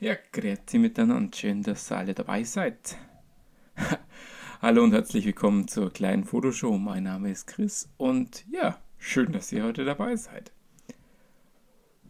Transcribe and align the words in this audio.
Ja, 0.00 0.14
grüezi 0.30 0.78
miteinander, 0.78 1.36
schön, 1.36 1.64
dass 1.64 1.90
ihr 1.90 1.96
alle 1.96 2.14
dabei 2.14 2.44
seid. 2.44 2.96
Hallo 4.62 4.84
und 4.84 4.92
herzlich 4.92 5.26
willkommen 5.26 5.66
zur 5.66 5.92
kleinen 5.92 6.22
Fotoshow. 6.22 6.78
Mein 6.78 7.02
Name 7.02 7.32
ist 7.32 7.48
Chris 7.48 7.88
und 7.96 8.46
ja, 8.48 8.80
schön, 8.96 9.32
dass 9.32 9.50
ihr 9.50 9.64
heute 9.64 9.84
dabei 9.84 10.14
seid. 10.14 10.52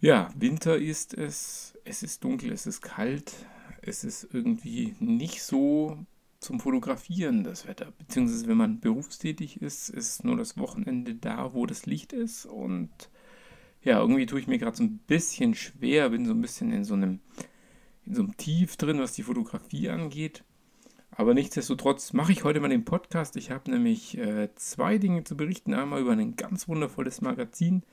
Ja, 0.02 0.28
Winter 0.36 0.76
ist 0.76 1.14
es, 1.14 1.78
es 1.86 2.02
ist 2.02 2.22
dunkel, 2.24 2.52
es 2.52 2.66
ist 2.66 2.82
kalt, 2.82 3.32
es 3.80 4.04
ist 4.04 4.28
irgendwie 4.34 4.94
nicht 5.00 5.42
so 5.42 5.96
zum 6.40 6.60
Fotografieren 6.60 7.42
das 7.42 7.66
Wetter. 7.66 7.90
Beziehungsweise 7.96 8.48
wenn 8.48 8.58
man 8.58 8.80
berufstätig 8.80 9.62
ist, 9.62 9.88
ist 9.88 10.24
nur 10.24 10.36
das 10.36 10.58
Wochenende 10.58 11.14
da, 11.14 11.54
wo 11.54 11.64
das 11.64 11.86
Licht 11.86 12.12
ist 12.12 12.44
und 12.44 12.90
ja, 13.82 13.98
irgendwie 13.98 14.26
tue 14.26 14.40
ich 14.40 14.46
mir 14.46 14.58
gerade 14.58 14.76
so 14.76 14.82
ein 14.82 14.98
bisschen 15.06 15.54
schwer, 15.54 16.10
bin 16.10 16.26
so 16.26 16.34
ein 16.34 16.42
bisschen 16.42 16.70
in 16.70 16.84
so 16.84 16.92
einem 16.92 17.12
in 17.12 17.20
so 18.18 18.26
Tief 18.36 18.76
drin, 18.76 18.98
was 18.98 19.12
die 19.12 19.22
Fotografie 19.22 19.90
angeht. 19.90 20.42
Aber 21.12 21.34
nichtsdestotrotz 21.34 22.12
mache 22.12 22.32
ich 22.32 22.44
heute 22.44 22.60
mal 22.60 22.68
den 22.68 22.84
Podcast. 22.84 23.36
Ich 23.36 23.50
habe 23.50 23.70
nämlich 23.70 24.18
äh, 24.18 24.48
zwei 24.56 24.98
Dinge 24.98 25.24
zu 25.24 25.36
berichten. 25.36 25.72
Einmal 25.72 26.00
über 26.00 26.12
ein 26.12 26.36
ganz 26.36 26.66
wundervolles 26.68 27.20
Magazin 27.20 27.84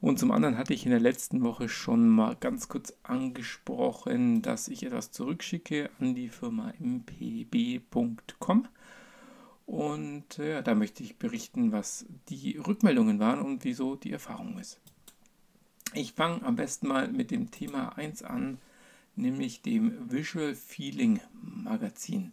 und 0.00 0.18
zum 0.18 0.32
anderen 0.32 0.58
hatte 0.58 0.74
ich 0.74 0.86
in 0.86 0.90
der 0.90 1.00
letzten 1.00 1.42
Woche 1.42 1.68
schon 1.68 2.08
mal 2.08 2.34
ganz 2.34 2.68
kurz 2.68 2.94
angesprochen, 3.04 4.42
dass 4.42 4.66
ich 4.66 4.82
etwas 4.82 5.12
zurückschicke 5.12 5.90
an 6.00 6.14
die 6.14 6.30
Firma 6.30 6.72
mpb.com. 6.80 8.66
Und 9.66 10.38
äh, 10.40 10.62
da 10.62 10.74
möchte 10.74 11.04
ich 11.04 11.18
berichten, 11.18 11.70
was 11.70 12.06
die 12.28 12.56
Rückmeldungen 12.56 13.20
waren 13.20 13.40
und 13.40 13.62
wieso 13.62 13.94
die 13.94 14.10
Erfahrung 14.10 14.58
ist. 14.58 14.80
Ich 15.94 16.14
fange 16.14 16.42
am 16.44 16.56
besten 16.56 16.88
mal 16.88 17.06
mit 17.06 17.30
dem 17.30 17.52
Thema 17.52 17.96
1 17.96 18.24
an, 18.24 18.58
nämlich 19.20 19.62
dem 19.62 20.10
Visual 20.10 20.54
Feeling 20.54 21.20
Magazin. 21.42 22.32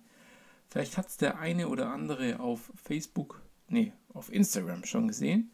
Vielleicht 0.69 0.97
hat 0.97 1.07
es 1.07 1.17
der 1.17 1.39
eine 1.39 1.69
oder 1.69 1.91
andere 1.91 2.39
auf 2.39 2.71
Facebook, 2.75 3.41
nee, 3.69 3.93
auf 4.13 4.31
Instagram 4.31 4.85
schon 4.85 5.07
gesehen. 5.07 5.51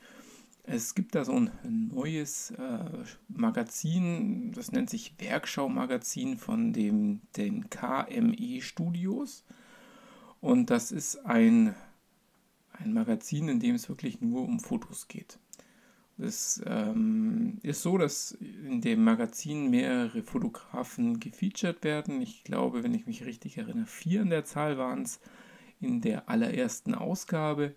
Es 0.66 0.95
gibt 0.95 1.14
da 1.14 1.25
so 1.25 1.34
ein 1.34 1.52
neues 1.94 2.52
äh, 2.52 3.03
Magazin, 3.28 4.53
das 4.53 4.72
nennt 4.72 4.90
sich 4.90 5.14
Werkschau-Magazin 5.17 6.38
von 6.38 6.72
dem, 6.72 7.22
den 7.36 7.70
KME 7.70 8.62
Studios. 8.62 9.44
Und 10.40 10.70
das 10.70 10.92
ist 10.92 11.25
ein, 11.25 11.75
ein 12.72 12.94
Magazin, 12.94 13.50
in 13.50 13.59
dem 13.59 13.75
es 13.75 13.90
wirklich 13.90 14.22
nur 14.22 14.44
um 14.44 14.62
Fotos 14.62 15.09
geht. 15.09 15.38
Es 16.17 16.61
ähm, 16.66 17.58
ist 17.64 17.81
so, 17.81 17.97
dass 17.97 18.31
in 18.33 18.81
dem 18.81 19.03
Magazin 19.03 19.69
mehrere 19.69 20.22
Fotografen 20.22 21.19
gefeatured 21.19 21.83
werden. 21.83 22.22
Ich 22.22 22.44
glaube, 22.44 22.83
wenn 22.83 22.94
ich 22.94 23.08
mich 23.08 23.25
richtig 23.25 23.58
erinnere, 23.58 23.88
vier 23.88 24.22
in 24.22 24.30
der 24.30 24.45
Zahl 24.45 24.78
waren 24.78 25.02
es 25.02 25.19
in 25.81 26.02
der 26.02 26.30
allerersten 26.30 26.94
Ausgabe. 26.94 27.73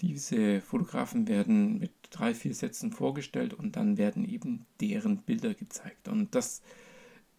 Diese 0.00 0.60
Fotografen 0.60 1.28
werden 1.28 1.78
mit 1.78 1.92
drei, 2.10 2.34
vier 2.34 2.54
Sätzen 2.54 2.92
vorgestellt 2.92 3.54
und 3.54 3.76
dann 3.76 3.98
werden 3.98 4.28
eben 4.28 4.66
deren 4.80 5.18
Bilder 5.18 5.54
gezeigt. 5.54 6.08
Und 6.08 6.34
das 6.34 6.62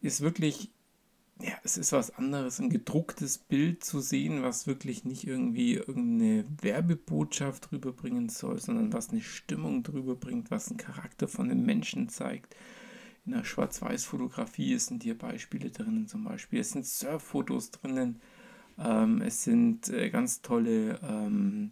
ist 0.01 0.21
wirklich 0.21 0.71
ja, 1.41 1.53
es 1.63 1.77
ist 1.77 1.91
was 1.91 2.11
anderes, 2.11 2.59
ein 2.59 2.69
gedrucktes 2.69 3.37
Bild 3.37 3.83
zu 3.83 3.99
sehen, 3.99 4.41
was 4.41 4.65
wirklich 4.65 5.05
nicht 5.05 5.27
irgendwie 5.27 5.75
irgendeine 5.75 6.45
Werbebotschaft 6.61 7.71
rüberbringen 7.71 8.29
soll, 8.29 8.59
sondern 8.59 8.91
was 8.93 9.09
eine 9.09 9.21
Stimmung 9.21 9.83
drüber 9.83 10.15
bringt, 10.15 10.49
was 10.49 10.69
einen 10.69 10.77
Charakter 10.77 11.27
von 11.27 11.49
den 11.49 11.63
Menschen 11.63 12.09
zeigt. 12.09 12.55
In 13.25 13.33
der 13.33 13.43
Schwarz-Weiß-Fotografie 13.43 14.77
sind 14.79 15.03
hier 15.03 15.17
Beispiele 15.17 15.69
drinnen 15.69 16.07
zum 16.07 16.23
Beispiel. 16.23 16.61
Es 16.61 16.71
sind 16.71 16.85
Surffotos 16.85 17.71
drinnen. 17.71 18.19
Ähm, 18.79 19.21
es 19.21 19.43
sind 19.43 19.89
äh, 19.89 20.09
ganz 20.09 20.41
tolle 20.41 20.99
ähm, 21.03 21.71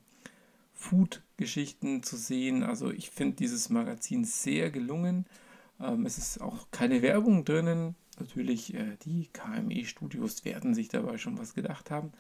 Food-Geschichten 0.74 2.04
zu 2.04 2.18
sehen. 2.18 2.62
Also 2.62 2.92
ich 2.92 3.10
finde 3.10 3.38
dieses 3.38 3.70
Magazin 3.70 4.26
sehr 4.26 4.70
gelungen. 4.70 5.26
Ähm, 5.80 6.06
es 6.06 6.18
ist 6.18 6.42
auch 6.42 6.68
keine 6.72 7.02
Werbung 7.02 7.46
drinnen 7.46 7.96
natürlich, 8.20 8.74
äh, 8.74 8.98
die 9.04 9.28
KME-Studios 9.34 10.46
werden 10.46 10.74
sich 10.74 10.88
dabei 10.90 11.18
schon 11.18 11.38
was 11.38 11.54
gedacht 11.54 11.92
haben. 11.92 12.12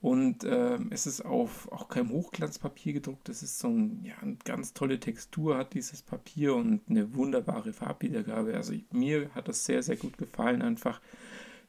Und 0.00 0.44
äh, 0.44 0.78
es 0.90 1.06
ist 1.06 1.24
auf 1.24 1.72
auch 1.72 1.88
kein 1.88 2.10
Hochglanzpapier 2.10 2.92
gedruckt. 2.92 3.28
Es 3.28 3.42
ist 3.42 3.58
so 3.58 3.68
ein, 3.68 4.04
ja, 4.04 4.14
eine 4.20 4.36
ganz 4.44 4.74
tolle 4.74 5.00
Textur, 5.00 5.56
hat 5.56 5.74
dieses 5.74 6.02
Papier 6.02 6.54
und 6.54 6.82
eine 6.88 7.14
wunderbare 7.14 7.72
Farbwiedergabe. 7.72 8.54
Also 8.54 8.72
ich, 8.72 8.84
mir 8.92 9.30
hat 9.34 9.48
das 9.48 9.64
sehr, 9.64 9.82
sehr 9.82 9.96
gut 9.96 10.18
gefallen, 10.18 10.62
einfach 10.62 11.00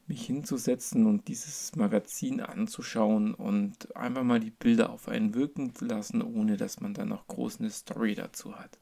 mich 0.06 0.24
hinzusetzen 0.26 1.06
und 1.06 1.28
dieses 1.28 1.76
Magazin 1.76 2.40
anzuschauen 2.40 3.34
und 3.34 3.94
einfach 3.96 4.24
mal 4.24 4.40
die 4.40 4.50
Bilder 4.50 4.90
auf 4.90 5.08
einen 5.08 5.34
wirken 5.34 5.74
zu 5.74 5.84
lassen, 5.84 6.22
ohne 6.22 6.56
dass 6.56 6.80
man 6.80 6.94
dann 6.94 7.08
noch 7.08 7.26
groß 7.26 7.60
eine 7.60 7.70
Story 7.70 8.14
dazu 8.14 8.54
hat. 8.56 8.78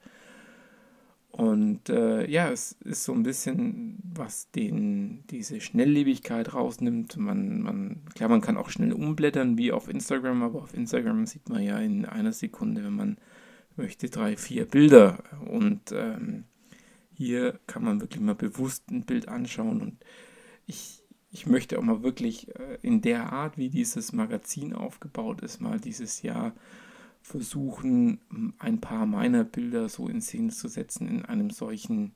Und 1.36 1.90
äh, 1.90 2.26
ja, 2.30 2.50
es 2.50 2.72
ist 2.82 3.04
so 3.04 3.12
ein 3.12 3.22
bisschen, 3.22 3.98
was 4.02 4.50
den, 4.52 5.26
diese 5.26 5.60
Schnelllebigkeit 5.60 6.54
rausnimmt. 6.54 7.18
Man, 7.18 7.60
man, 7.60 8.00
klar, 8.14 8.30
man 8.30 8.40
kann 8.40 8.56
auch 8.56 8.70
schnell 8.70 8.94
umblättern 8.94 9.58
wie 9.58 9.70
auf 9.70 9.90
Instagram, 9.90 10.42
aber 10.42 10.62
auf 10.62 10.72
Instagram 10.72 11.26
sieht 11.26 11.50
man 11.50 11.62
ja 11.62 11.78
in 11.78 12.06
einer 12.06 12.32
Sekunde, 12.32 12.82
wenn 12.82 12.94
man 12.94 13.16
möchte, 13.76 14.08
drei, 14.08 14.38
vier 14.38 14.64
Bilder. 14.64 15.22
Und 15.44 15.92
ähm, 15.92 16.44
hier 17.12 17.60
kann 17.66 17.84
man 17.84 18.00
wirklich 18.00 18.22
mal 18.22 18.34
bewusst 18.34 18.90
ein 18.90 19.04
Bild 19.04 19.28
anschauen. 19.28 19.82
Und 19.82 19.98
ich, 20.66 21.02
ich 21.30 21.44
möchte 21.44 21.78
auch 21.78 21.82
mal 21.82 22.02
wirklich 22.02 22.48
äh, 22.56 22.78
in 22.80 23.02
der 23.02 23.30
Art, 23.34 23.58
wie 23.58 23.68
dieses 23.68 24.14
Magazin 24.14 24.72
aufgebaut 24.72 25.42
ist, 25.42 25.60
mal 25.60 25.80
dieses 25.80 26.22
Jahr 26.22 26.54
versuchen, 27.26 28.20
ein 28.60 28.80
paar 28.80 29.04
meiner 29.04 29.42
Bilder 29.42 29.88
so 29.88 30.06
in 30.06 30.22
Szene 30.22 30.50
zu 30.50 30.68
setzen 30.68 31.08
in 31.08 31.24
einem 31.24 31.50
solchen, 31.50 32.14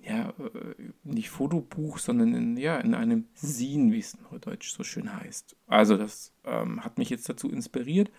ja, 0.00 0.30
äh, 0.30 0.92
nicht 1.04 1.28
Fotobuch, 1.28 1.98
sondern 1.98 2.34
in, 2.34 2.56
ja, 2.56 2.78
in 2.78 2.94
einem 2.94 3.26
Scene, 3.36 3.92
wie 3.92 3.98
es 3.98 4.14
in 4.14 4.40
Deutsch 4.40 4.72
so 4.72 4.84
schön 4.84 5.14
heißt. 5.14 5.54
Also 5.66 5.98
das 5.98 6.32
ähm, 6.44 6.82
hat 6.82 6.96
mich 6.96 7.10
jetzt 7.10 7.28
dazu 7.28 7.50
inspiriert 7.50 8.10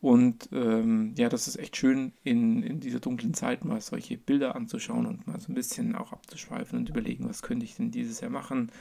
und 0.00 0.48
ähm, 0.50 1.14
ja, 1.18 1.28
das 1.28 1.46
ist 1.46 1.56
echt 1.56 1.76
schön, 1.76 2.14
in, 2.24 2.62
in 2.62 2.80
dieser 2.80 3.00
dunklen 3.00 3.34
Zeit 3.34 3.66
mal 3.66 3.82
solche 3.82 4.16
Bilder 4.16 4.56
anzuschauen 4.56 5.04
und 5.04 5.26
mal 5.26 5.38
so 5.40 5.52
ein 5.52 5.54
bisschen 5.54 5.94
auch 5.94 6.14
abzuschweifen 6.14 6.78
und 6.78 6.88
überlegen, 6.88 7.28
was 7.28 7.42
könnte 7.42 7.66
ich 7.66 7.76
denn 7.76 7.90
dieses 7.90 8.22
Jahr 8.22 8.30
machen. 8.30 8.72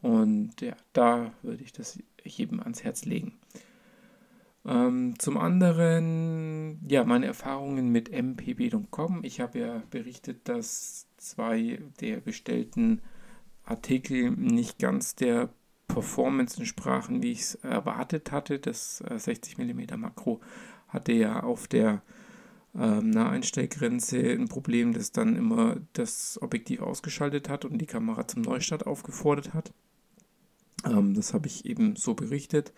Und 0.00 0.62
ja, 0.62 0.76
da 0.94 1.34
würde 1.42 1.62
ich 1.62 1.74
das 1.74 1.98
jedem 2.24 2.60
ans 2.60 2.84
Herz 2.84 3.04
legen. 3.04 3.34
Ähm, 4.66 5.14
zum 5.18 5.38
anderen, 5.38 6.80
ja, 6.88 7.04
meine 7.04 7.26
Erfahrungen 7.26 7.90
mit 7.90 8.10
mpb.com. 8.10 9.20
Ich 9.22 9.40
habe 9.40 9.60
ja 9.60 9.82
berichtet, 9.90 10.48
dass 10.48 11.06
zwei 11.18 11.78
der 12.00 12.20
bestellten 12.20 13.00
Artikel 13.64 14.32
nicht 14.32 14.78
ganz 14.78 15.14
der 15.14 15.50
Performance 15.86 16.58
entsprachen, 16.58 17.22
wie 17.22 17.32
ich 17.32 17.42
es 17.42 17.54
erwartet 17.56 18.32
hatte. 18.32 18.58
Das 18.58 19.02
äh, 19.08 19.18
60 19.18 19.56
mm 19.58 19.98
Makro 19.98 20.40
hatte 20.88 21.12
ja 21.12 21.44
auf 21.44 21.68
der 21.68 22.02
ähm, 22.74 23.10
Naheinstellgrenze 23.10 24.18
ein 24.18 24.48
Problem, 24.48 24.92
das 24.92 25.12
dann 25.12 25.36
immer 25.36 25.76
das 25.92 26.40
Objektiv 26.42 26.80
ausgeschaltet 26.82 27.48
hat 27.48 27.64
und 27.64 27.78
die 27.78 27.86
Kamera 27.86 28.26
zum 28.26 28.42
Neustart 28.42 28.84
aufgefordert 28.84 29.54
hat. 29.54 29.72
Ähm, 30.84 31.14
das 31.14 31.34
habe 31.34 31.46
ich 31.46 31.66
eben 31.66 31.94
so 31.94 32.14
berichtet. 32.14 32.72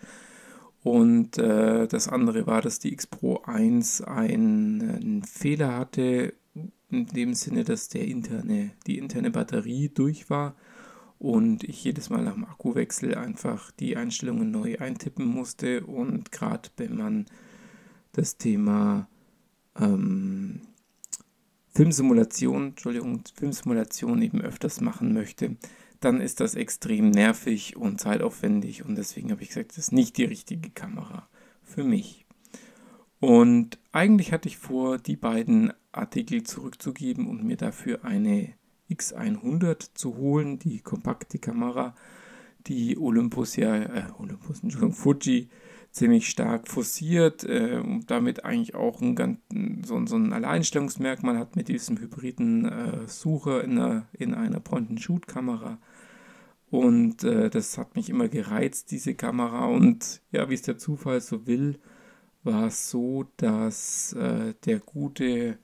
Und 0.83 1.37
äh, 1.37 1.87
das 1.87 2.07
andere 2.07 2.47
war, 2.47 2.61
dass 2.61 2.79
die 2.79 2.93
X 2.93 3.07
Pro 3.07 3.41
1 3.43 4.01
einen 4.01 5.23
Fehler 5.23 5.75
hatte, 5.75 6.33
in 6.89 7.05
dem 7.05 7.33
Sinne, 7.33 7.63
dass 7.63 7.89
der 7.89 8.07
interne, 8.07 8.71
die 8.87 8.97
interne 8.97 9.29
Batterie 9.29 9.89
durch 9.89 10.29
war 10.29 10.55
und 11.19 11.65
ich 11.65 11.83
jedes 11.83 12.09
Mal 12.09 12.23
nach 12.23 12.33
dem 12.33 12.45
Akkuwechsel 12.45 13.15
einfach 13.15 13.71
die 13.71 13.97
Einstellungen 13.97 14.51
neu 14.51 14.77
eintippen 14.79 15.25
musste. 15.25 15.85
Und 15.85 16.31
gerade 16.31 16.69
wenn 16.77 16.95
man 16.95 17.25
das 18.13 18.37
Thema 18.37 19.07
ähm, 19.77 20.61
Filmsimulation, 21.75 22.69
Entschuldigung, 22.69 23.21
Filmsimulation 23.35 24.21
eben 24.21 24.41
öfters 24.41 24.81
machen 24.81 25.13
möchte, 25.13 25.57
dann 25.99 26.21
ist 26.21 26.39
das 26.39 26.55
extrem 26.55 27.09
nervig 27.09 27.75
und 27.75 27.99
zeitaufwendig 27.99 28.85
und 28.85 28.95
deswegen 28.95 29.31
habe 29.31 29.41
ich 29.41 29.49
gesagt, 29.49 29.71
das 29.71 29.77
ist 29.77 29.91
nicht 29.91 30.17
die 30.17 30.25
richtige 30.25 30.69
Kamera 30.69 31.27
für 31.63 31.83
mich. 31.83 32.25
Und 33.19 33.77
eigentlich 33.91 34.31
hatte 34.31 34.47
ich 34.47 34.57
vor, 34.57 34.97
die 34.97 35.17
beiden 35.17 35.73
Artikel 35.91 36.43
zurückzugeben 36.43 37.27
und 37.27 37.43
mir 37.43 37.57
dafür 37.57 38.05
eine 38.05 38.53
X100 38.89 39.89
zu 39.93 40.15
holen, 40.15 40.57
die 40.57 40.79
kompakte 40.79 41.37
Kamera, 41.37 41.95
die 42.67 42.97
Olympus 42.97 43.55
ja, 43.55 43.75
äh, 43.75 44.05
Olympus, 44.17 44.63
Entschuldigung, 44.63 44.93
Fuji 44.93 45.49
ziemlich 45.91 46.29
stark 46.29 46.67
forciert 46.67 47.43
äh, 47.43 47.81
und 47.83 48.11
damit 48.11 48.45
eigentlich 48.45 48.75
auch 48.75 49.01
ein, 49.01 49.15
ganz, 49.15 49.39
so, 49.85 50.05
so 50.05 50.15
ein 50.15 50.33
Alleinstellungsmerkmal 50.33 51.37
hat 51.37 51.55
mit 51.55 51.67
diesem 51.67 51.99
hybriden 51.99 52.65
äh, 52.65 53.07
Sucher 53.07 53.63
in 53.63 53.79
einer, 53.79 54.07
in 54.13 54.33
einer 54.33 54.59
Point-and-Shoot-Kamera. 54.59 55.79
Und 56.69 57.23
äh, 57.23 57.49
das 57.49 57.77
hat 57.77 57.95
mich 57.95 58.09
immer 58.09 58.27
gereizt, 58.27 58.91
diese 58.91 59.15
Kamera. 59.15 59.65
Und 59.65 60.21
ja, 60.31 60.49
wie 60.49 60.53
es 60.53 60.61
der 60.61 60.77
Zufall 60.77 61.21
so 61.21 61.47
will, 61.47 61.79
war 62.43 62.67
es 62.67 62.89
so, 62.89 63.25
dass 63.37 64.13
äh, 64.13 64.53
der 64.65 64.79
gute 64.79 65.57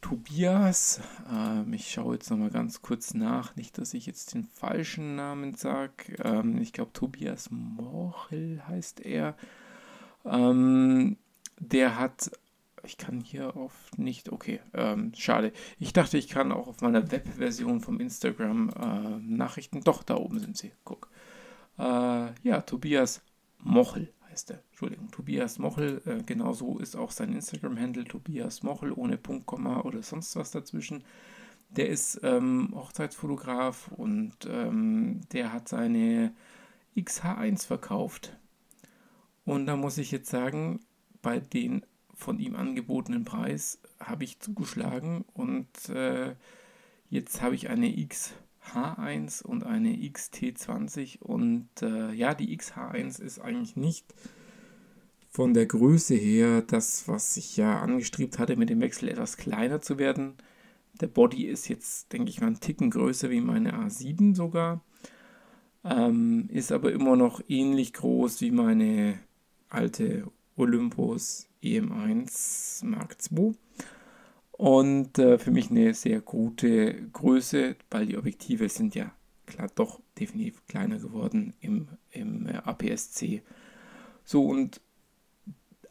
Tobias, 0.00 1.00
ähm, 1.30 1.72
ich 1.72 1.90
schaue 1.90 2.14
jetzt 2.14 2.30
nochmal 2.30 2.50
ganz 2.50 2.82
kurz 2.82 3.14
nach, 3.14 3.56
nicht, 3.56 3.78
dass 3.78 3.94
ich 3.94 4.06
jetzt 4.06 4.34
den 4.34 4.44
falschen 4.44 5.16
Namen 5.16 5.54
sage. 5.54 6.16
Ähm, 6.22 6.58
ich 6.58 6.72
glaube, 6.72 6.92
Tobias 6.92 7.50
Morchel 7.50 8.62
heißt 8.66 9.00
er. 9.00 9.36
Ähm, 10.24 11.16
der 11.58 11.98
hat 11.98 12.30
ich 12.84 12.96
kann 12.96 13.20
hier 13.20 13.56
auf 13.56 13.90
nicht, 13.96 14.30
okay, 14.30 14.60
ähm, 14.72 15.12
schade. 15.14 15.52
Ich 15.78 15.92
dachte, 15.92 16.18
ich 16.18 16.28
kann 16.28 16.52
auch 16.52 16.68
auf 16.68 16.80
meiner 16.80 17.10
Webversion 17.10 17.80
vom 17.80 18.00
Instagram 18.00 18.70
äh, 18.70 19.18
Nachrichten, 19.20 19.82
doch, 19.82 20.02
da 20.02 20.16
oben 20.16 20.38
sind 20.38 20.56
sie, 20.56 20.72
guck. 20.84 21.10
Äh, 21.78 21.82
ja, 22.42 22.62
Tobias 22.62 23.22
Mochel 23.58 24.12
heißt 24.38 24.50
er, 24.50 24.62
Entschuldigung, 24.70 25.10
Tobias 25.10 25.58
Mochel, 25.58 26.00
äh, 26.06 26.22
genau 26.22 26.52
ist 26.78 26.94
auch 26.94 27.10
sein 27.10 27.32
Instagram-Handle, 27.32 28.04
Tobias 28.04 28.62
Mochel, 28.62 28.92
ohne 28.92 29.16
Punkt, 29.16 29.46
Komma 29.46 29.80
oder 29.80 30.00
sonst 30.02 30.36
was 30.36 30.52
dazwischen. 30.52 31.02
Der 31.70 31.88
ist 31.88 32.20
ähm, 32.22 32.70
Hochzeitsfotograf 32.72 33.88
und 33.96 34.34
ähm, 34.48 35.22
der 35.32 35.52
hat 35.52 35.68
seine 35.68 36.32
XH1 36.96 37.66
verkauft. 37.66 38.36
Und 39.44 39.66
da 39.66 39.76
muss 39.76 39.98
ich 39.98 40.12
jetzt 40.12 40.30
sagen, 40.30 40.80
bei 41.20 41.40
den 41.40 41.84
von 42.14 42.38
ihm 42.38 42.54
angebotenen 42.54 43.24
Preis 43.24 43.80
habe 43.98 44.22
ich 44.22 44.38
zugeschlagen 44.38 45.24
und 45.34 45.88
äh, 45.88 46.36
jetzt 47.10 47.42
habe 47.42 47.56
ich 47.56 47.70
eine 47.70 47.88
XH1 48.68 49.42
und 49.42 49.64
eine 49.64 49.90
XT20 49.90 51.20
und 51.20 51.68
äh, 51.82 52.12
ja, 52.12 52.34
die 52.34 52.56
XH1 52.56 53.20
ist 53.20 53.38
eigentlich 53.40 53.76
nicht 53.76 54.14
von 55.30 55.54
der 55.54 55.66
Größe 55.66 56.14
her 56.14 56.62
das, 56.62 57.06
was 57.06 57.36
ich 57.36 57.56
ja 57.56 57.80
angestrebt 57.80 58.38
hatte, 58.38 58.56
mit 58.56 58.70
dem 58.70 58.80
Wechsel 58.80 59.08
etwas 59.08 59.36
kleiner 59.36 59.80
zu 59.80 59.98
werden. 59.98 60.34
Der 61.00 61.06
Body 61.06 61.46
ist 61.46 61.68
jetzt, 61.68 62.12
denke 62.12 62.30
ich 62.30 62.40
mal, 62.40 62.48
einen 62.48 62.60
Ticken 62.60 62.90
größer 62.90 63.30
wie 63.30 63.40
meine 63.40 63.74
A7 63.74 64.34
sogar. 64.34 64.82
Ähm, 65.84 66.48
ist 66.50 66.72
aber 66.72 66.92
immer 66.92 67.14
noch 67.14 67.40
ähnlich 67.48 67.92
groß 67.92 68.40
wie 68.40 68.50
meine 68.50 69.18
alte 69.68 70.26
Olympus 70.56 71.46
EM1 71.62 72.84
Mark 72.84 73.16
II. 73.30 73.54
Und 74.58 75.20
äh, 75.20 75.38
für 75.38 75.52
mich 75.52 75.70
eine 75.70 75.94
sehr 75.94 76.20
gute 76.20 77.08
Größe, 77.12 77.76
weil 77.90 78.06
die 78.06 78.18
Objektive 78.18 78.68
sind 78.68 78.96
ja 78.96 79.12
klar 79.46 79.68
doch 79.76 80.00
definitiv 80.18 80.66
kleiner 80.66 80.98
geworden 80.98 81.54
im, 81.60 81.86
im 82.10 82.48
äh, 82.48 82.56
APS-C. 82.56 83.42
So 84.24 84.44
und 84.44 84.80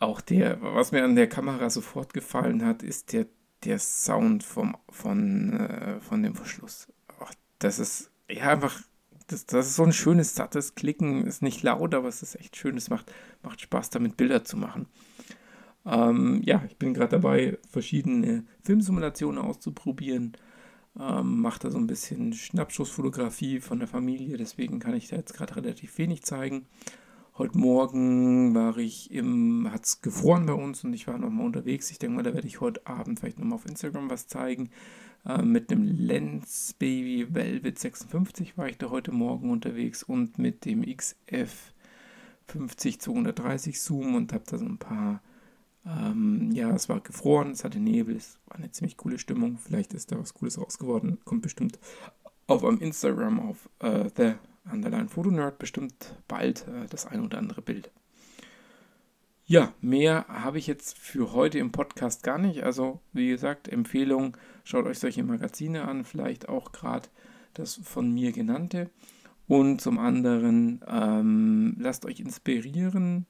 auch 0.01 0.19
der, 0.19 0.61
was 0.61 0.91
mir 0.91 1.05
an 1.05 1.15
der 1.15 1.29
Kamera 1.29 1.69
sofort 1.69 2.13
gefallen 2.13 2.65
hat, 2.65 2.83
ist 2.83 3.13
der, 3.13 3.27
der 3.63 3.79
Sound 3.79 4.43
vom, 4.43 4.75
von, 4.89 5.53
äh, 5.53 6.01
von 6.01 6.21
dem 6.21 6.35
Verschluss. 6.35 6.87
Ach, 7.21 7.33
das 7.59 7.79
ist 7.79 8.11
ja 8.29 8.49
einfach, 8.49 8.81
das, 9.27 9.45
das 9.45 9.67
ist 9.67 9.75
so 9.77 9.83
ein 9.83 9.93
schönes, 9.93 10.35
sattes 10.35 10.75
Klicken, 10.75 11.25
ist 11.25 11.41
nicht 11.41 11.63
laut, 11.63 11.95
aber 11.95 12.09
es 12.09 12.21
ist 12.21 12.35
echt 12.35 12.57
schön, 12.57 12.75
es 12.75 12.89
macht, 12.89 13.13
macht 13.43 13.61
Spaß, 13.61 13.91
damit 13.91 14.17
Bilder 14.17 14.43
zu 14.43 14.57
machen. 14.57 14.87
Ähm, 15.87 16.41
ja, 16.43 16.63
ich 16.67 16.77
bin 16.77 16.93
gerade 16.93 17.11
dabei, 17.11 17.57
verschiedene 17.69 18.43
Filmsimulationen 18.63 19.41
auszuprobieren. 19.41 20.33
Ähm, 20.99 21.41
mache 21.41 21.59
da 21.61 21.71
so 21.71 21.77
ein 21.77 21.87
bisschen 21.87 22.33
Schnappschussfotografie 22.33 23.61
von 23.61 23.79
der 23.79 23.87
Familie, 23.87 24.35
deswegen 24.37 24.79
kann 24.79 24.95
ich 24.95 25.07
da 25.07 25.15
jetzt 25.15 25.33
gerade 25.33 25.55
relativ 25.55 25.97
wenig 25.97 26.23
zeigen. 26.23 26.65
Heute 27.37 27.57
Morgen 27.57 28.55
war 28.55 28.77
ich 28.77 29.11
im, 29.11 29.71
hat 29.71 29.85
es 29.85 30.01
gefroren 30.01 30.47
bei 30.47 30.53
uns 30.53 30.83
und 30.83 30.93
ich 30.93 31.07
war 31.07 31.19
nochmal 31.19 31.45
unterwegs. 31.45 31.91
Ich 31.91 31.99
denke 31.99 32.15
mal, 32.15 32.23
da 32.23 32.33
werde 32.33 32.47
ich 32.47 32.61
heute 32.61 32.85
Abend 32.87 33.19
vielleicht 33.19 33.37
nochmal 33.37 33.57
auf 33.57 33.67
Instagram 33.67 34.09
was 34.09 34.27
zeigen. 34.27 34.71
Äh, 35.23 35.43
mit 35.43 35.69
dem 35.69 35.83
Lens 35.83 36.75
Baby 36.79 37.27
Velvet 37.29 37.77
56 37.77 38.57
war 38.57 38.67
ich 38.67 38.77
da 38.79 38.89
heute 38.89 39.11
Morgen 39.11 39.51
unterwegs 39.51 40.01
und 40.01 40.39
mit 40.39 40.65
dem 40.65 40.83
XF 40.83 41.73
50 42.47 42.99
230 42.99 43.79
Zoom 43.79 44.15
und 44.15 44.33
habe 44.33 44.43
da 44.47 44.57
so 44.57 44.65
ein 44.65 44.79
paar 44.79 45.21
ähm, 45.87 46.51
ja, 46.51 46.71
es 46.71 46.89
war 46.89 46.99
gefroren, 46.99 47.51
es 47.51 47.63
hatte 47.63 47.79
Nebel, 47.79 48.15
es 48.15 48.39
war 48.47 48.57
eine 48.57 48.71
ziemlich 48.71 48.97
coole 48.97 49.19
Stimmung. 49.19 49.57
Vielleicht 49.57 49.93
ist 49.93 50.11
da 50.11 50.19
was 50.19 50.33
Cooles 50.33 50.59
raus 50.59 50.77
geworden. 50.77 51.19
Kommt 51.23 51.43
bestimmt 51.43 51.79
auf 52.47 52.63
am 52.63 52.79
Instagram 52.79 53.39
auf 53.39 53.69
äh, 53.79 54.09
The 54.15 54.33
Underline 54.71 55.09
Photo 55.09 55.31
Nerd 55.31 55.59
bestimmt 55.59 56.15
bald 56.27 56.67
äh, 56.67 56.87
das 56.89 57.05
ein 57.05 57.23
oder 57.23 57.37
andere 57.37 57.61
Bild. 57.61 57.91
Ja, 59.45 59.73
mehr 59.79 60.25
habe 60.27 60.57
ich 60.57 60.67
jetzt 60.67 60.97
für 60.97 61.31
heute 61.31 61.59
im 61.59 61.71
Podcast 61.71 62.21
gar 62.21 62.37
nicht. 62.37 62.63
Also, 62.63 62.99
wie 63.13 63.29
gesagt, 63.29 63.69
Empfehlung, 63.69 64.35
schaut 64.65 64.85
euch 64.85 64.99
solche 64.99 65.23
Magazine 65.23 65.85
an, 65.85 66.03
vielleicht 66.03 66.49
auch 66.49 66.73
gerade 66.73 67.07
das 67.53 67.79
von 67.81 68.13
mir 68.13 68.33
genannte. 68.33 68.89
Und 69.47 69.79
zum 69.79 69.99
anderen, 69.99 70.83
ähm, 70.85 71.77
lasst 71.79 72.05
euch 72.05 72.19
inspirieren, 72.19 73.25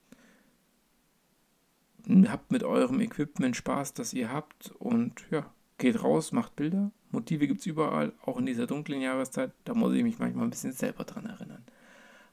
habt 2.27 2.51
mit 2.51 2.63
eurem 2.63 3.00
Equipment 3.01 3.56
Spaß, 3.56 3.94
das 3.94 4.13
ihr 4.13 4.31
habt 4.31 4.71
und 4.80 5.25
ja, 5.30 5.51
geht 5.77 6.04
raus, 6.04 6.31
macht 6.31 6.56
Bilder. 6.56 6.92
Motive 7.12 7.48
gibt 7.48 7.62
es 7.62 7.65
überall, 7.65 8.13
auch 8.24 8.38
in 8.38 8.45
dieser 8.45 8.68
dunklen 8.68 9.01
Jahreszeit. 9.01 9.54
Da 9.65 9.74
muss 9.74 9.94
ich 9.94 10.04
mich 10.04 10.19
manchmal 10.19 10.45
ein 10.45 10.50
bisschen 10.50 10.74
selber 10.74 11.04
dran 11.04 11.25
erinnern. 11.25 11.63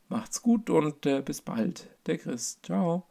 Macht's 0.09 0.43
gut 0.43 0.71
und 0.71 1.07
äh, 1.07 1.23
bis 1.23 1.41
bald. 1.41 1.89
Der 2.07 2.19
Chris. 2.19 2.61
Ciao. 2.63 3.07